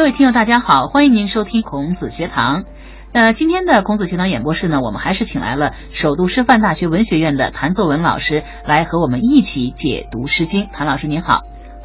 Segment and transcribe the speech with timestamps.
[0.00, 2.64] 各位听友，大家好，欢迎您收听孔子学堂。
[3.12, 10.64] 呃，今天的孔子学堂演播室呢，我们还是请来了首都师范大学文学院的谭作文老师来和我们一起解读《诗经》。
[10.72, 11.42] 谭老师您好，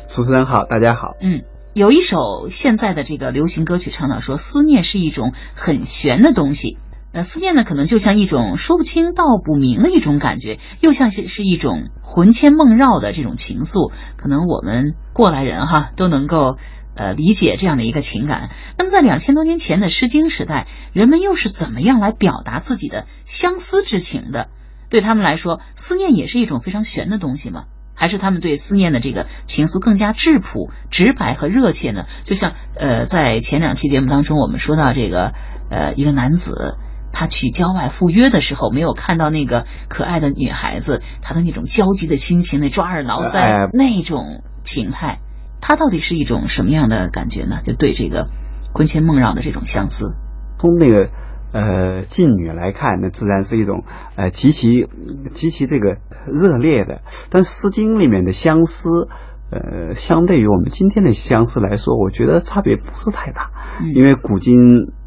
[0.07, 1.17] 主持人好，大家好。
[1.19, 1.43] 嗯，
[1.73, 6.77] 有一首现在的这个流行歌曲唱到说，思念是一种很玄的东西。
[7.11, 13.91] 呃，思念呢，可能就像一种说不清道不明的一种感觉，又像是是一种魂牵梦绕的这种情愫。
[14.15, 16.55] 可能我们过来人哈都能够。
[16.95, 18.49] 呃，理解这样的一个情感。
[18.77, 24.49] 那么，在两千多年前的《诗经》时代，人们又是怎么样来表达自己的相思之情的？
[24.89, 27.65] 对他们来说，思念也是一种非常玄的东西吗？
[27.97, 32.05] 还是他们对思念的这个情愫更加质朴、直白和热切呢？
[32.23, 35.33] 就像呃，在前两期节目当中，我们说到这个
[35.69, 36.77] 呃，一个男子
[37.13, 45.19] 他去郊外赴约的时候，没有看到那个可爱的女孩子，他的那种焦急的心情，那抓耳挠腮那种情态。
[45.67, 47.55] 它到底是一种什么样的感觉呢？
[47.63, 48.29] 就对这个
[48.71, 50.11] 魂牵梦绕的这种相思，
[50.59, 51.09] 从那个
[51.53, 53.83] 呃妓女来看，那自然是一种
[54.15, 54.87] 呃极其
[55.31, 55.97] 极其这个
[56.31, 57.01] 热烈的。
[57.31, 59.07] 但《诗经》里面的相思，
[59.49, 63.49] 呃，相对于我们今天的相思来说，我觉得差别不是太大。
[63.95, 64.55] 因为古今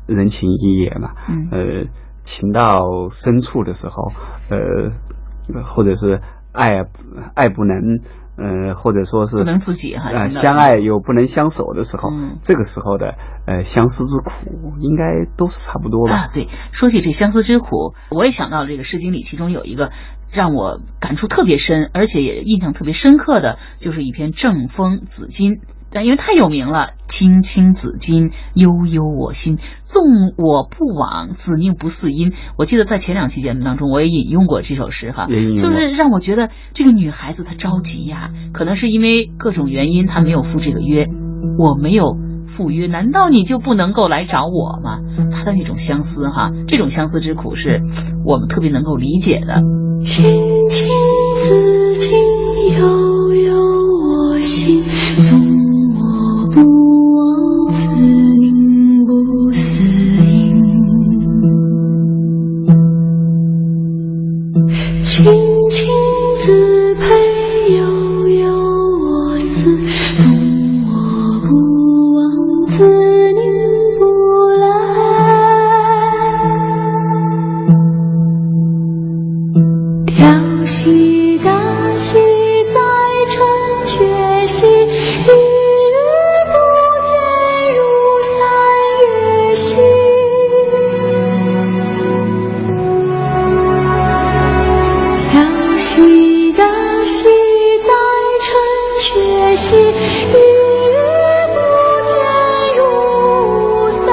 [0.09, 1.87] 人情一也嘛，嗯呃，
[2.25, 2.81] 情到
[3.13, 4.11] 深处的时候，
[4.51, 6.21] 呃，或者是
[6.53, 6.71] 爱
[7.35, 8.01] 爱不能。
[8.41, 16.13] 呃，或者说是不能自己哈，相爱又不能相守的时候，这个时候的呃相思之苦，应该都是差不多吧？
[16.13, 19.91] 啊，对，说起这相思之苦，我也想到这个《诗经》里，其中有一个
[20.31, 25.57] 让我感触特别深，而且也印象特别深刻的，就是一篇《正风·子衿》。
[25.91, 29.59] 但因为太有名了，青青子衿，悠悠我心。
[29.83, 30.05] 纵
[30.37, 32.35] 我不往，子宁不嗣音。
[32.57, 41.09] 我记得在前两期节目当中，我也引用过这首诗哈，就是让我觉得这个女孩子她着急呀，可能是因为各种原因她没有赴这个约，
[41.59, 42.17] 我没有
[42.47, 44.99] 赴约，难道你就不能够来找我吗？
[45.33, 47.81] 她的那种相思哈，这种相思之苦是
[48.25, 49.63] 我们特别能够理解的。
[50.01, 50.25] 青
[50.71, 50.87] 青
[80.69, 82.19] 西大西
[82.75, 82.79] 在
[83.33, 83.37] 城
[83.87, 85.97] 阙兮，一语
[86.53, 86.55] 不
[87.09, 87.11] 见
[87.75, 87.81] 如
[88.37, 88.39] 三
[89.01, 89.09] 月
[89.57, 89.67] 兮。
[95.31, 95.33] 飘
[95.79, 96.61] 兮大
[97.07, 97.17] 兮
[97.83, 97.89] 在
[98.45, 98.47] 城
[99.01, 101.01] 阙兮，一语
[101.55, 101.57] 不
[102.13, 102.13] 见
[102.77, 102.79] 如
[104.05, 104.07] 三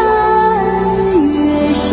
[1.33, 1.35] 月
[1.73, 1.83] 兮。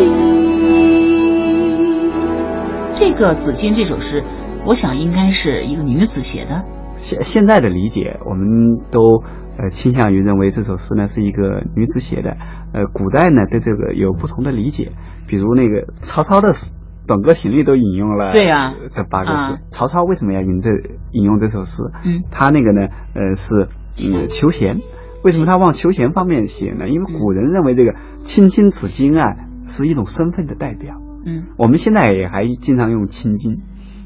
[2.97, 4.23] 这个紫金这首诗。
[4.65, 6.63] 我想应该是一个女子写的。
[6.95, 9.21] 现现在的理解，我们都
[9.57, 12.37] 呃倾向于认为这首诗呢是一个女子写的。
[12.73, 14.93] 呃，古代呢对这个有不同的理解，
[15.27, 16.53] 比如那个曹操的
[17.05, 19.59] 《短歌行》里都引用了对呀这八个字。
[19.69, 20.69] 曹操为什么要引这
[21.11, 21.83] 引用这首诗？
[22.05, 23.67] 嗯，他那个呢呃是
[23.99, 24.79] 嗯求贤。
[25.25, 26.87] 为什么他往求贤方面写呢？
[26.87, 29.35] 因为古人认为这个青青子衿啊
[29.67, 30.95] 是一种身份的代表。
[31.25, 33.61] 嗯，我们现在也还经常用青金，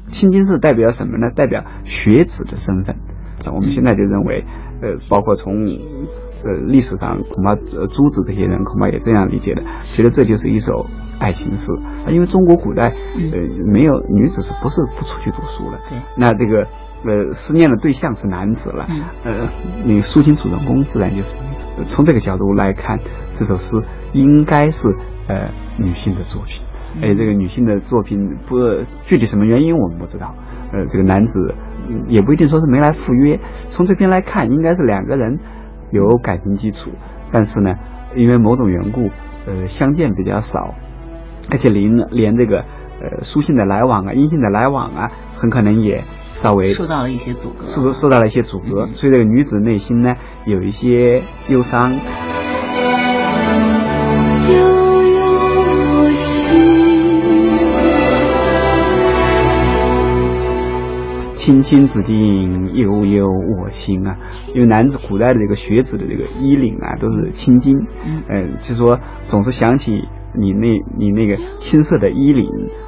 [0.08, 1.30] 青金是代表什么呢？
[1.34, 2.96] 代表学子的身份。
[3.54, 4.44] 我们现在就认为，
[4.82, 9.62] 呃，包括从呃历史上，恐怕呃朱子这些人恐怕也这样理解的，
[9.94, 10.86] 觉得这就是一首
[11.20, 11.70] 爱情诗。
[12.08, 13.38] 因为中国古代呃
[13.72, 15.78] 没有女子是不是不出去读书了？
[15.88, 16.66] 对，那这个
[17.04, 18.86] 呃思念的对象是男子了，
[19.22, 19.48] 呃，
[19.84, 21.68] 你抒情主人公自然就是女子。
[21.86, 22.98] 从这个角度来看，
[23.30, 23.76] 这首诗
[24.12, 24.88] 应该是
[25.28, 26.66] 呃女性的作品。
[27.00, 28.56] 哎，这个女性的作品不
[29.02, 30.34] 具体什么原因我们不知道。
[30.72, 31.54] 呃，这个男子
[32.08, 33.40] 也不一定说是没来赴约。
[33.70, 35.38] 从这边来看，应该是两个人
[35.90, 36.90] 有感情基础，
[37.32, 37.74] 但是呢，
[38.14, 39.08] 因为某种缘故，
[39.46, 40.74] 呃，相见比较少，
[41.50, 42.58] 而且连连这个
[43.00, 51.98] 呃书信的来往啊、音信的来往啊，很可能也稍微受到了一些阻隔，受受到了一些阻隔，所以这个女子内心呢有一些忧伤。
[61.48, 64.18] 青青子衿，悠悠我心啊！
[64.54, 67.74] 因为男子古代的这个学子的这个衣领啊，都是青筋，
[68.28, 69.94] 嗯，就说总是想起
[70.34, 72.44] 你那，你那个青色的衣领，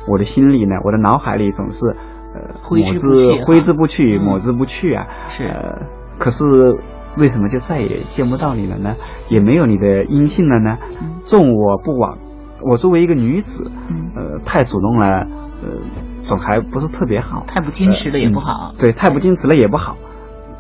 [0.06, 3.08] 我的心里呢，我的脑海里总是呃，挥之
[3.46, 5.06] 挥之不去，抹之不去啊。
[5.28, 5.50] 是，
[6.18, 6.44] 可是
[7.16, 8.94] 为什么就再也见不到你了呢？
[9.30, 10.76] 也没有你的音信了呢？
[11.22, 12.18] 纵我不往，
[12.70, 13.64] 我作为一个女子，
[14.14, 15.26] 呃，太主动了，
[15.62, 15.78] 呃，
[16.22, 17.44] 总还不是特别好。
[17.46, 18.74] 太不矜持了也不好。
[18.78, 19.96] 对，太不矜持了也不好。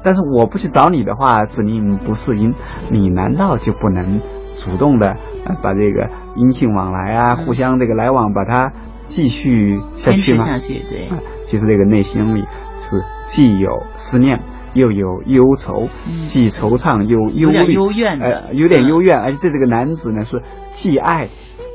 [0.02, 2.54] 但是我不去找你的话，指令不是因，
[2.90, 4.20] 你难道就不能
[4.54, 5.14] 主动的
[5.62, 8.72] 把这个音信往来啊，互相这个来往，把它
[9.02, 10.44] 继续下去吗？
[10.44, 11.08] 下去，对。
[11.48, 12.44] 其实这个内心里
[12.76, 14.40] 是既有思念。
[14.72, 15.88] 又有忧愁，
[16.22, 21.28] 既惆怅又忧虑，幽怨的，有点幽怨，而且对这个男子呢是既爱，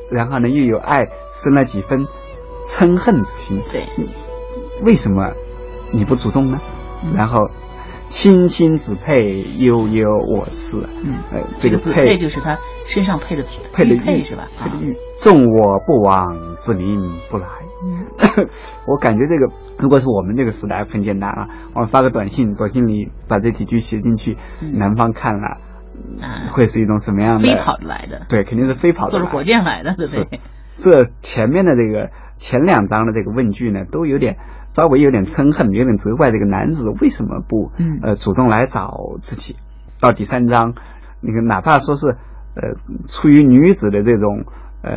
[0.09, 2.07] 然后呢又有爱，生了几分
[2.67, 3.61] 嗔恨之心。
[3.71, 3.85] 对，
[4.83, 5.33] 为什么
[5.93, 6.59] 你不主动呢？
[7.15, 7.49] 然后。
[8.07, 10.87] 青青子佩，悠悠我思。
[11.03, 11.17] 嗯，
[11.57, 14.47] 这个佩就是他身上配的配的玉是吧？
[14.59, 14.95] 配的玉。
[15.17, 16.99] 纵我不往，子民
[17.31, 17.47] 不来。
[17.83, 18.05] 嗯，
[18.85, 25.57] 我感觉这个如果是我们这个时代很简单啊，我发个短信，短信里把这几句写进去，男方看了，
[26.53, 27.39] 会是一种什么样的？
[27.39, 28.27] 飞跑来的。
[28.29, 29.11] 对，肯定是飞跑的。
[29.11, 30.39] 坐着火箭来的，对不对？
[30.77, 34.37] 这前面的这个前两章的这个问句呢，都有点。
[34.75, 37.71] 稍微有点嗔恨，有点责怪这个男子为什么不，
[38.03, 39.55] 呃，主动来找自己。
[40.01, 40.73] 到第三章，
[41.21, 42.75] 那个哪怕说是，呃，
[43.07, 44.43] 出于女子的这种，
[44.81, 44.91] 呃，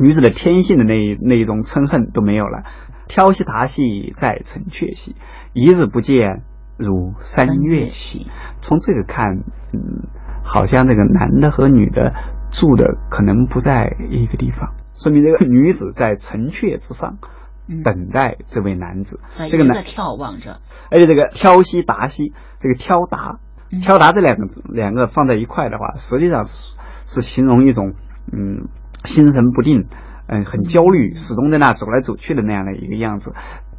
[0.00, 2.64] 女子的天性的那那一种嗔恨都没有了。
[3.06, 5.14] 挑戏答戏在城阙兮，
[5.52, 6.42] 一日不见
[6.76, 8.26] 如三月兮。
[8.60, 9.36] 从这个看，
[9.72, 10.08] 嗯，
[10.42, 12.12] 好像这个男的和女的
[12.50, 17.18] 住的可能不在一个地方，说明这个女子在城阙之上。
[17.84, 19.18] 等待这位男子，
[19.50, 23.40] 这个男在眺望着，而且这个挑西达西，这个挑达，
[23.82, 27.94] 挑达这两个字，两个放在一块的话，实际上是是形容一种
[28.32, 28.68] 嗯
[29.02, 29.88] 心神不定，
[30.28, 33.34] 嗯很焦虑，始终在那走来走去的那样的一个样子，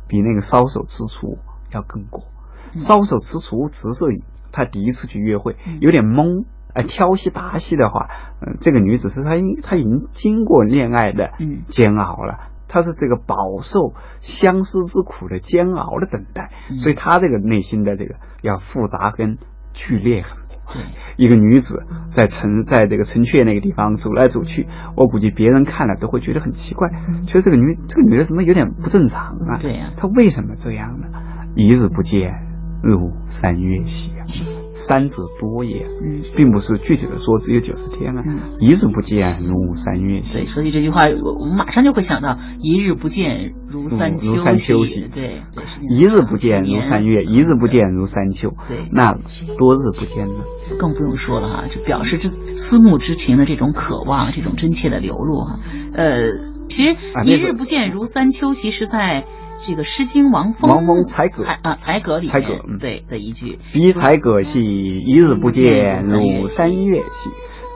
[0.09, 1.37] 比那个搔首踟蹰
[1.71, 2.25] 要更过。
[2.73, 4.21] 搔首踟蹰只是
[4.51, 6.43] 他第一次去约会，有点懵。
[6.77, 8.07] 而挑西达西的话，
[8.45, 11.31] 嗯，这个女子是她应她已经经过恋爱的
[11.65, 12.51] 煎熬了。
[12.69, 19.38] 他是这个饱受相思之苦的煎熬的等待，所以他这个内心的这个要复杂跟
[19.71, 20.57] 剧烈很多。
[21.15, 26.89] 一个女子在城在这个城阙那个地方走来走去，我估计别人看了都会觉得很奇怪，
[27.25, 29.59] 觉得这个女这个女的怎么有点不正常啊？
[29.62, 31.07] 对呀，她为什么这样呢？
[31.56, 32.33] 一日不见
[32.83, 34.27] 如三月兮啊。
[34.77, 38.24] 三者多也，嗯，并不是具体的说只有九十天啊，
[38.59, 40.39] 一日不见如三月兮。
[40.39, 45.09] 对，说起这句话，我们马上就会想到一日不见如三秋兮。
[45.13, 45.41] 对，
[45.89, 48.53] 一日不见如三月，一日不见如三秋。
[48.68, 50.44] 对，那多日不见呢？
[50.77, 55.59] 更不用说了哈，就表示这思慕之情的这种渴望，这种真切的流露哈。
[55.94, 56.27] 呃，
[56.69, 56.95] 其实
[57.25, 59.25] 一日不见如三秋其实在。
[59.59, 61.44] 这个《诗经·王风》王风才葛。
[61.45, 67.30] 啊才葛里面对的一句：彼采葛兮，一日不见如三月兮；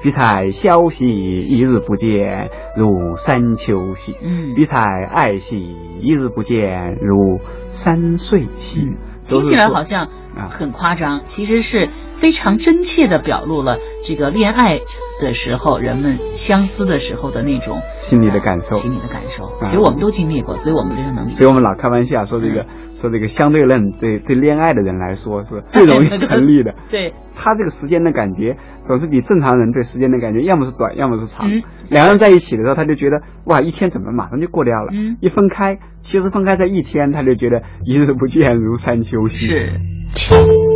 [0.04, 4.14] 彼采萧兮，一日不见如三秋兮；
[4.56, 4.84] 彼采
[5.14, 5.58] 艾兮，
[6.00, 7.40] 一日不见如
[7.70, 8.96] 三岁兮。
[9.24, 10.10] 听起来好像
[10.50, 14.80] 很夸张，其实是非常真切的表露了这个恋爱
[15.20, 18.76] 的时候人们相思的时候的那种心里的感受。
[18.76, 21.38] 心里的感受，其实我们都经历过，所以我们非常能理解。
[21.38, 26.74] 所以我们老开玩笑说这个，说这个相对论对对恋爱的人来说是最容易成立的。
[26.90, 31.48] 对，他这个时间的感觉总是比正常人对时间的感觉要么是短，要么是长。
[31.90, 34.92] 两个人在一起的时候，他就觉得哇，一天怎么马上就过掉了？
[35.20, 35.78] 一分开。
[36.02, 39.46] 其实分开在一天，他就觉得一日不见如三秋兮。
[39.46, 39.80] 是。
[40.14, 40.71] 情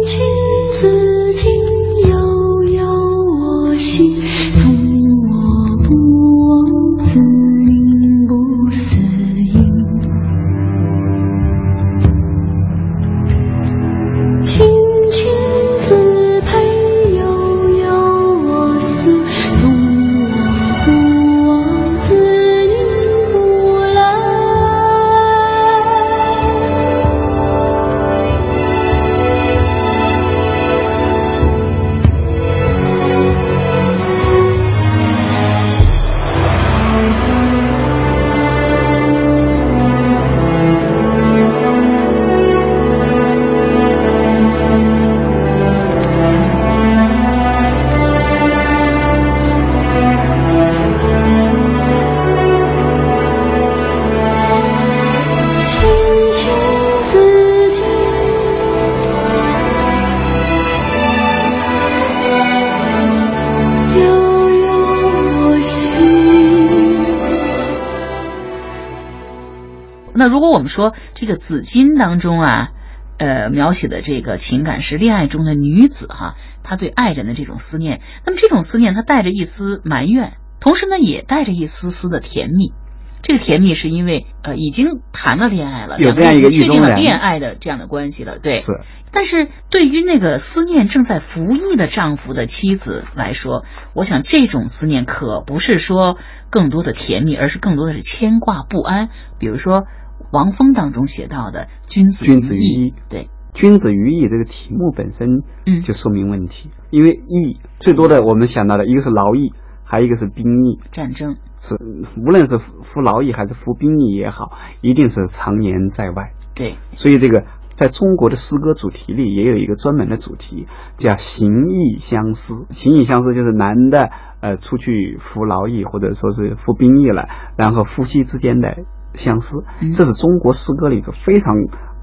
[70.66, 72.70] 们说这个紫金当中啊，
[73.18, 78.02] 呃，描写的这个情感是恋爱中的女子哈，她对爱人的这种思念。
[78.26, 82.74] 那么这种思念，她带着一丝埋怨，同时呢，也带着一丝丝的甜蜜。
[83.22, 88.58] 这个甜蜜是因为呃，已经谈了恋爱了，有这样一个确定了恋爱的这样的关系了，对。
[88.58, 88.68] 是。
[89.12, 96.20] 但是对于那个思念正在服役的丈夫的妻子来说，我想这种思念可不是说
[96.52, 99.10] 更多的甜蜜，而是更多的是牵挂不安。
[99.40, 99.88] 比如说。
[100.32, 106.70] 王峰当中写到的“君子君子于义”，对“君子于义”这个题目本身，嗯，就说明问题。
[106.90, 109.54] 因为义最多的我们想到的一个是劳役，
[109.84, 110.80] 还有一个是兵役。
[110.92, 111.76] 战争是
[112.18, 114.52] 无论是服劳役还是服兵役也好，
[114.82, 116.32] 一定是常年在外。
[116.54, 120.68] 对，所以这个在中国的诗歌主题里也有一个专门的主题，
[120.98, 122.66] 叫行义相思。
[122.70, 124.10] 行义相思就是男的
[124.42, 127.28] 呃出去服劳役或者说是服兵役了，
[127.58, 128.76] 然后夫妻之间的。
[129.16, 129.64] 相思，
[129.96, 131.54] 这是中国诗歌的一个非常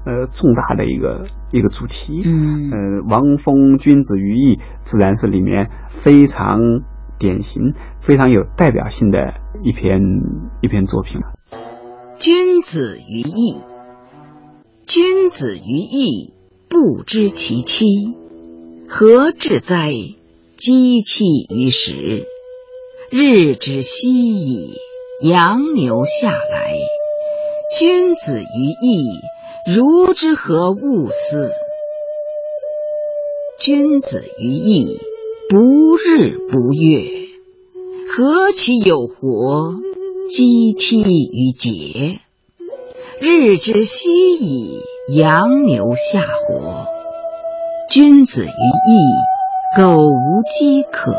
[0.05, 2.21] 呃重大的一个一个主题。
[2.25, 2.77] 嗯，呃，
[3.09, 6.59] 王风君子于义，自然是里面非常
[7.17, 10.01] 典型、非常有代表性的一篇
[10.61, 11.21] 一篇作品。
[12.19, 13.57] 君子于义，
[14.85, 16.33] 君子于义，
[16.69, 17.85] 不知其妻，
[18.87, 19.91] 何至哉？
[20.55, 22.25] 积气于时，
[23.11, 24.75] 日之夕矣，
[25.21, 26.73] 阳牛下来。
[27.75, 29.19] 君子于义，
[29.65, 31.49] 如之何勿思？
[33.57, 34.99] 君子于义，
[35.49, 37.09] 不日不月，
[38.07, 39.73] 何其有活？
[40.29, 42.19] 积期于节，
[43.19, 44.79] 日之夕矣，
[45.15, 46.85] 羊牛下活。
[47.89, 48.99] 君子于义，
[49.75, 51.11] 苟无饥渴。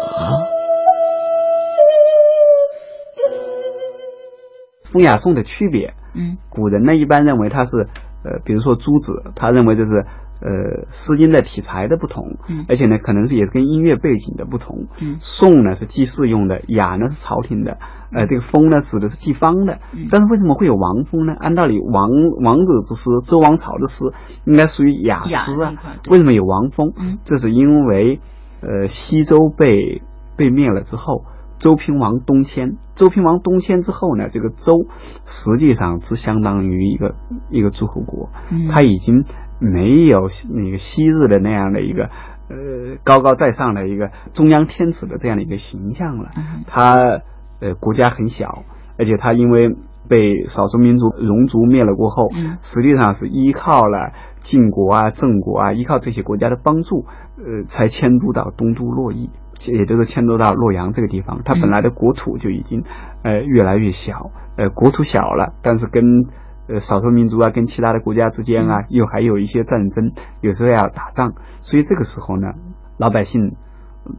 [4.85, 5.95] 风雅颂的区别。
[6.15, 7.89] 嗯，古人呢一般认为它是，
[8.25, 10.07] 呃，比如说朱子，他认为这是，
[10.41, 10.51] 呃，
[10.91, 17.79] 《诗经》的题材的不同，嗯，而且呢可能是也跟音乐背景的不同，嗯，颂呢是祭祀用的，雅呢是朝廷的，
[18.13, 21.35] 呃，这个风呢指的是地方的，嗯，但是为什么会有王风呢？
[21.39, 22.09] 按道理王
[22.43, 24.05] 王者之诗，周王朝的诗
[24.45, 25.73] 应该属于雅诗啊，
[26.11, 26.93] 为什么有王风？
[26.97, 28.21] 嗯，这是因为，
[28.61, 30.03] 呃，西周被
[30.37, 31.25] 被灭了之后。
[31.65, 34.85] 周平王东迁，周平王东迁之后呢，这个周
[35.25, 37.15] 实际上只相当于一个
[37.49, 38.29] 一个诸侯国，
[38.71, 39.25] 他已经
[39.59, 42.11] 没有那个昔日的那样的一个
[42.51, 46.33] 呃高高在上的一个中央天子的这样的一个形象了。
[46.67, 47.23] 他
[47.61, 48.65] 呃国家很小，
[48.99, 49.75] 而且他因为
[50.07, 52.29] 被少数民族戎族灭了过后，
[52.61, 57.07] 实际上是依靠了晋国啊、郑国啊，依靠这些国家的帮助，
[57.39, 59.31] 呃，才迁都到东都洛邑。
[59.73, 62.85] 也就是迁都到洛阳这个地方，它本来的国土就已经
[63.23, 66.05] 呃越来越小，呃国土小了，但是跟
[66.69, 72.49] 呃少数民族啊，跟其他的国家之间啊，又还有一些战争，有时候要打仗，所以这个时候呢，
[72.99, 73.57] 老百姓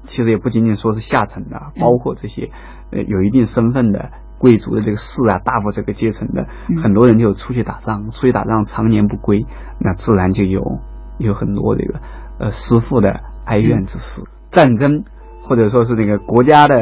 [0.04, 2.50] 其实也不仅仅说是下层的，包括这些
[2.92, 6.48] 呃有一定身份的贵族的这个士啊、大夫这个阶层的，
[6.82, 9.46] 很多人就出去打仗，出去打仗常年不归，
[9.80, 10.62] 那自然就有
[11.18, 12.00] 有很多这个
[12.40, 15.04] 呃师父的哀怨之事，战争。
[15.48, 16.76] 或者说是那个国家的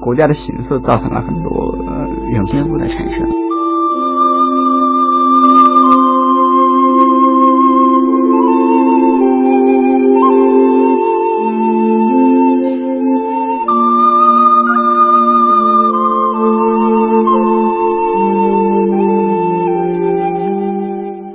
[0.00, 1.50] 国家的形式造成了很多
[1.86, 3.28] 呃怨妇的产生。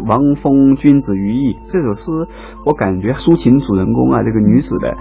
[0.07, 2.11] 王风君子于义这首诗，
[2.65, 4.97] 我感觉抒情主人公啊，这个女子的。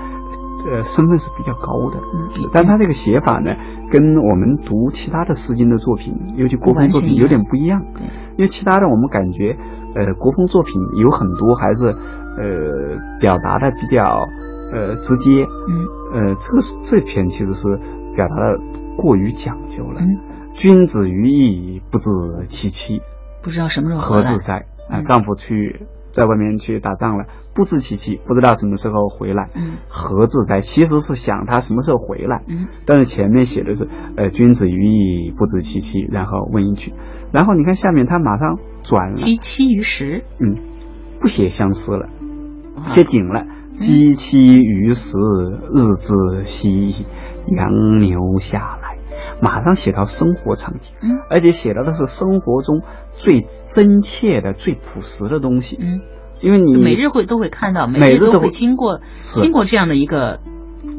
[0.70, 3.54] 呃，身份是比较高的，嗯，但他这个写法呢，
[3.90, 8.02] 跟我们读其他的诗经的作品，尤其国风作品有点不一样，对，
[8.36, 9.56] 因为其他的我们感觉，
[9.94, 14.02] 呃，国风作品有很多还是呃表达的比较
[14.72, 17.66] 呃直接，嗯，呃，这个是这篇其实是
[18.14, 18.58] 表达的
[18.96, 20.06] 过于讲究了，嗯，
[20.54, 22.10] 君子于义，不知
[22.48, 23.00] 其妻，
[23.42, 25.02] 不知道什么时候何自在啊？
[25.02, 27.26] 丈夫去在外面去打仗了。
[27.54, 29.50] 不知其妻，不知道什么时候回来。
[29.56, 30.60] 嗯，何自在？
[30.60, 32.44] 其实是想他什么时候回来。
[32.46, 36.94] 嗯，但是前面写的是，呃，君子于义，不知其妻，然后问一句，
[37.32, 40.22] 然后你看下面他马上转了，积期于时。
[40.38, 40.56] 嗯，
[41.20, 42.08] 不写相思了，
[42.86, 43.44] 写景了。
[43.74, 45.16] 积期于时，
[45.74, 47.06] 日之夕，
[47.46, 48.87] 羊牛下来，
[49.40, 50.94] 马上写到生活场景。
[51.02, 55.76] 嗯，而且写到的是生活中最真切的、最朴实的东西。
[55.80, 56.00] 嗯。
[56.40, 60.38] 因为你每日会都会看到，每日都会经过经过这样的一个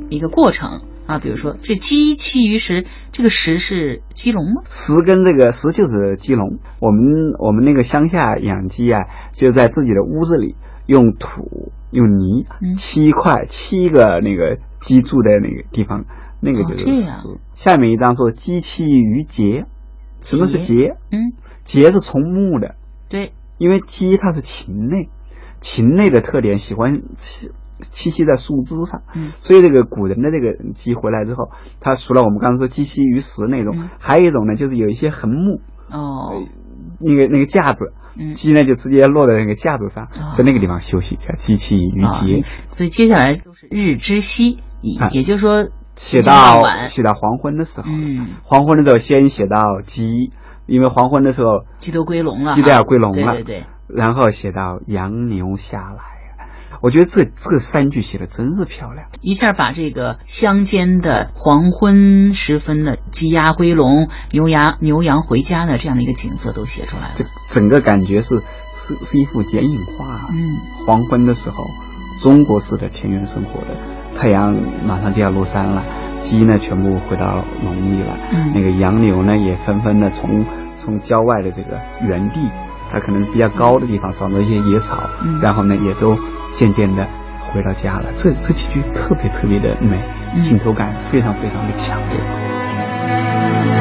[0.09, 1.17] 一个过程啊。
[1.17, 4.63] 比如说，这鸡栖于石，这个石是鸡笼吗？
[4.67, 6.59] 石跟这个石就是鸡笼。
[6.81, 10.55] 我们我们那个乡下养鸡啊，就在自己的屋子里
[10.87, 16.03] 用土用泥七块七个那个鸡住的那个地方，
[16.41, 17.37] 那个就是祠。
[17.53, 19.65] 下面一章说鸡栖于节，
[20.21, 20.97] 什么是节？
[21.11, 22.75] 嗯，节是从木的。
[23.09, 25.09] 对，因为鸡它是禽类，
[25.59, 36.43] 禽类的特点喜欢栖栖息在树枝上，嗯，所以这个古人的这个鸡回来之后，它除了我们刚才说鸡栖于石那种，还有一种呢，就是有一些横木哦，
[36.99, 37.93] 那个那个架子。
[38.35, 42.45] 鸡呢就直接落在那个架子上，在那个地方休息，叫鸡栖于节。
[42.67, 43.41] 所以接下来
[43.71, 44.59] 日之夕，
[45.11, 45.69] 也就是说
[45.99, 50.31] 写到写到黄昏的时候，嗯，黄昏的时候先写到鸡，
[50.65, 56.03] 因为黄昏的时候鸡都归笼了，鸡都要归笼了，对对对，然后写到羊牛下来。
[56.81, 67.15] 我觉得这这三句写的真是漂亮，一下把这个乡间的黄昏时分的鸡鸭归笼、牛羊牛羊回家的这样的一个景色都写出来了。
[67.17, 68.41] 这整个感觉是
[68.77, 70.29] 是是一幅剪影画。
[70.31, 71.65] 嗯，黄昏的时候，
[72.21, 73.75] 中国式的田园生活的
[74.19, 75.81] 太阳马上就要落山了，
[76.19, 80.45] 鸡呢全部回到笼里了，嗯，那个羊牛呢也纷纷的从
[80.75, 82.49] 从郊外的这个原地，
[82.91, 86.17] 它可能比较高的地方长着一些野草，嗯，然后呢也都。
[86.51, 87.07] 渐渐的
[87.39, 90.01] 回到家了，这这几句特别特别的美，
[90.41, 91.95] 镜头感非常非常的强。
[92.09, 93.78] 那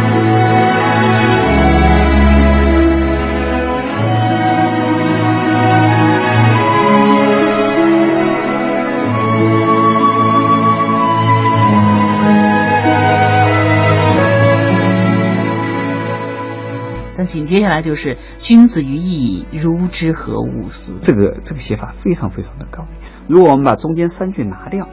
[17.29, 20.99] 紧接下来就是“君子于义，如之何勿思”。
[21.01, 22.99] 这个这个写法非常非常的高明。
[23.29, 24.89] 如果我们把中间三句拿掉，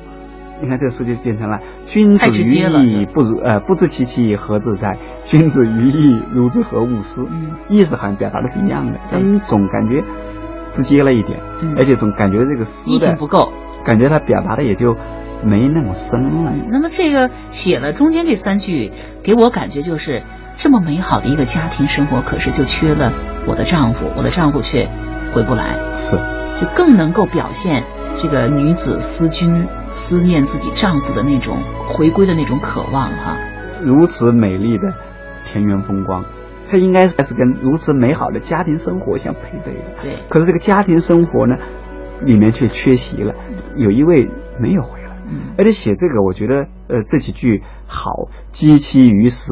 [0.62, 5.00] 你看这个诗就变成了“君子于义，不如呃不知其其何自在？
[5.24, 10.04] 君子于义，如之何勿思？”嗯，意思好像表达的是一样的，但总感觉
[10.68, 11.40] 直接了一点，
[11.78, 13.52] 而且总感觉这个诗的不够，
[13.84, 14.96] 感觉他表达的也就
[15.44, 16.54] 没那么深了。
[16.70, 18.92] 那么这个写了中间这三句，
[19.24, 20.24] 给我感觉就是。
[20.58, 23.12] 这么美好的一个家庭生活，可是就缺了
[23.46, 24.88] 我的丈夫，我的丈夫却
[25.34, 26.16] 回不来，是，
[26.58, 27.84] 就更能够表现
[28.16, 31.58] 这个女子思君、思念自己丈夫的那种
[31.90, 33.38] 回归的那种渴望哈。
[33.84, 34.84] 如此美丽的
[35.44, 36.24] 田园风光，
[36.72, 40.02] 它应该是跟如此美好的家庭生活相配备的。
[40.02, 40.14] 对。
[40.30, 41.56] 可是这个家庭生活呢，
[42.22, 43.34] 里面却缺席了，
[43.76, 44.95] 有一位没有。
[45.28, 49.52] 嗯，而且写这个，我觉得，呃，这几句好，鸡栖于石，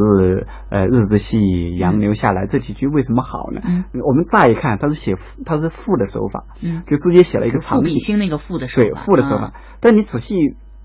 [0.69, 1.39] 呃，日之夕，
[1.77, 3.61] 杨柳下来，这几句为什么好呢？
[3.65, 9.53] 嗯，我们乍一看，它是写它是赋的手法，嗯，就直接写了一个场景，赋比兴那个赋的手法，对，赋的手法。
[9.79, 10.35] 但你仔细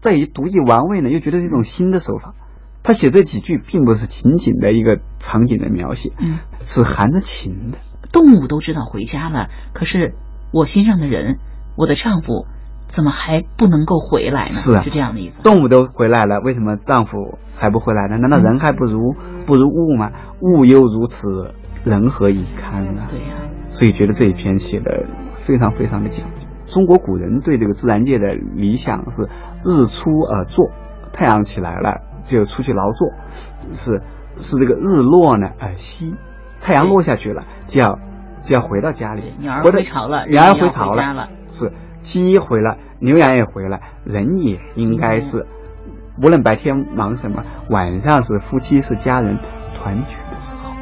[0.00, 2.34] 再一读一玩味呢，又觉得是一种新的手法。
[2.82, 7.78] 他写这几句，并不是仅仅的一个场景的描写，嗯，是含着情的。
[8.12, 10.14] 动物都知道回家了，可是
[10.52, 11.38] 我心上的人，
[11.76, 12.46] 我的丈夫。
[12.88, 14.50] 怎么还不能够回来呢？
[14.50, 15.42] 是啊，是这样的意思。
[15.42, 18.16] 动物都回来了，为什么丈夫还不回来呢？
[18.18, 19.14] 难道人还不如
[19.46, 20.10] 不如物吗？
[20.40, 21.52] 物又如此，
[21.84, 23.02] 人何以堪呢？
[23.08, 23.36] 对呀。
[23.68, 25.04] 所以觉得这一篇写的
[25.44, 26.48] 非常非常的讲究。
[26.66, 29.28] 中国古人对这个自然界的理想是
[29.64, 30.70] 日出而作，
[31.12, 33.08] 太阳起来了就出去劳作，
[33.72, 34.02] 是
[34.38, 36.14] 是这个日落呢而息，
[36.60, 37.98] 太阳落下去了就要
[38.42, 41.70] 就要回到家里，鸟儿回巢了，鸟儿回巢了，是。
[42.00, 45.46] 鸡回来，牛羊也回来，人也应该是，
[46.22, 49.38] 无论白天忙什么，晚上是夫妻是家人
[49.74, 50.72] 团聚的时候。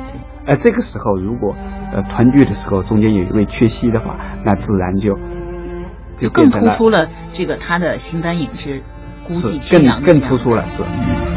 [0.46, 1.56] 而这个时候，如果
[1.92, 5.18] 呃团聚的时候中间有一位缺席的话，那自然就
[6.16, 8.82] 就更突出了这个他的形单影只、
[9.26, 10.84] 孤寂凄凉更更突出了是。
[10.84, 11.35] 其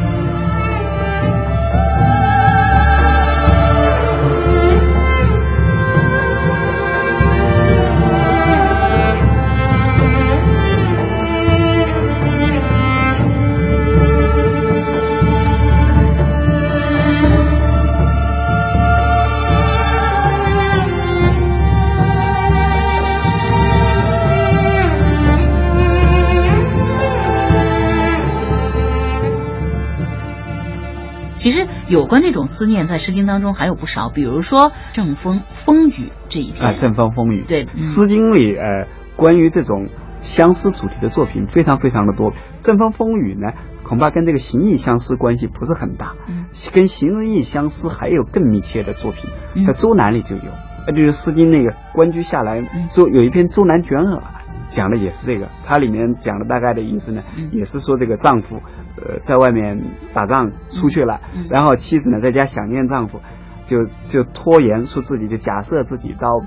[31.90, 35.92] 有关这种思念，在《诗经》当中还有不少，比如说《正风风雨》
[36.30, 36.64] 这一篇。
[36.64, 39.90] 啊，《正风风雨》对，《诗经》里呃关于这种
[40.22, 50.52] 相思主题的作品非常非常的多，《正风风雨》呢恐怕跟这个形意相思关系不是很大，嗯，跟形意相思还有更密切的作品，在《周南》里就有，
[50.86, 54.22] 那就是《诗经》那个关雎下来，周有一篇《周南卷耳》。
[54.70, 58.62] 讲的也是这个，它里面讲的大概的意思呢，也是说这个丈夫，
[58.98, 59.82] 呃，在外面
[60.14, 63.20] 打仗出去了，然后妻子呢在家想念丈夫，
[63.66, 66.42] 就就拖延说自己就假设自己到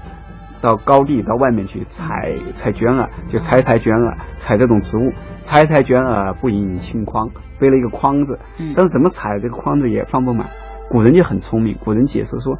[0.60, 2.04] 到高地到外面去采
[2.52, 8.38] 采绢耳，就采采绢耳，采这种植物，采采绢耳不引青筐，背了一个筐子，
[8.76, 10.50] 但是怎么采这个筐子也放不满。
[10.90, 12.58] 古人就很聪明，古人解释说，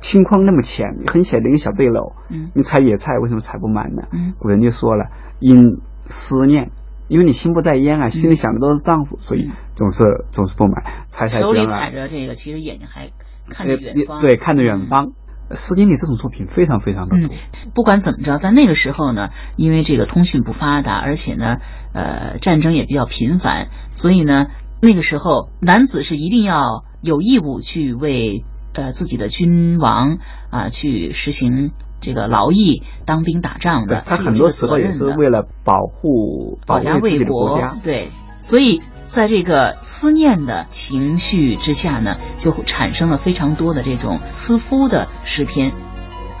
[0.00, 4.02] 轻筐那么浅，很浅的一个小背篓，嗯，你采野菜为什么采不满呢？
[4.12, 5.06] 嗯，古人就说了，
[5.40, 6.70] 因思念。
[7.08, 10.82] 因为你心不在焉啊，心里想的都是丈夫，所以总是总是不满。
[11.10, 13.10] 采采手里踩着这个，其实眼睛还
[13.50, 14.22] 看着远方。
[14.22, 15.08] 对，看着远方。
[15.54, 17.36] 《诗经》里这种作品非常非常的多。
[17.74, 21.58] 不管怎么着，在那个时候呢，因为这个通讯不发达，而且呢，
[21.92, 24.46] 呃，战争也比较频繁，所以呢，
[24.80, 28.42] 那个时候男子是一定要有义务去为
[28.74, 30.18] 呃自己的君王
[30.50, 31.72] 啊去实行。
[32.04, 37.60] 这个劳役、当兵打仗的，他很多时候也是为了保护、保家卫国。
[37.84, 45.72] 对，所以在这个思念的情绪之下呢，就产生了非常多的这种思夫的诗篇。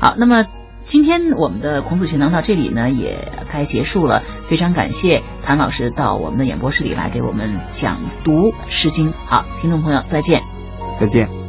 [0.00, 0.46] 好，那么
[0.82, 4.24] 今天我们的孔子学堂到这里呢，也该结束了。
[4.48, 8.32] 非常感谢谭老师到我们的演播室里来给我们讲读
[8.68, 9.10] 《诗经》。
[9.26, 10.42] 好，听众朋友，再见，
[10.98, 11.41] 再见。